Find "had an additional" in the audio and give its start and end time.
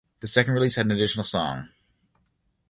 0.73-1.23